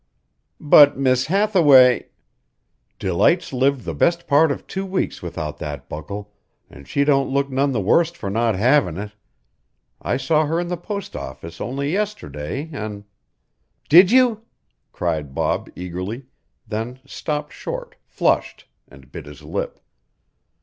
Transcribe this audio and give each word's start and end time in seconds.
"But 0.59 0.97
Miss 0.97 1.27
Hathaway" 1.27 2.07
"Delight's 3.05 3.53
lived 3.53 3.81
the 3.81 3.93
best 3.93 4.25
part 4.25 4.51
of 4.51 4.65
two 4.65 4.83
weeks 4.83 5.21
without 5.21 5.59
that 5.59 5.87
buckle, 5.89 6.33
an' 6.71 6.85
she 6.85 7.03
don't 7.03 7.29
look 7.29 7.51
none 7.51 7.71
the 7.71 7.79
worse 7.81 8.09
for 8.09 8.31
not 8.31 8.55
havin' 8.55 8.97
it. 8.97 9.11
I 10.01 10.17
saw 10.17 10.47
her 10.47 10.59
in 10.59 10.69
the 10.69 10.75
post 10.75 11.15
office 11.15 11.61
only 11.61 11.91
yesterday 11.91 12.67
an'" 12.73 13.05
"Did 13.89 14.09
you?" 14.09 14.41
cried 14.91 15.35
Bob 15.35 15.69
eagerly, 15.75 16.25
then 16.67 16.97
stopped 17.05 17.53
short, 17.53 17.93
flushed, 18.03 18.65
and 18.87 19.11
bit 19.11 19.27
his 19.27 19.43
lip. 19.43 19.79